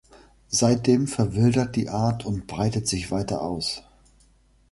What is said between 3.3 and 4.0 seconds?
aus.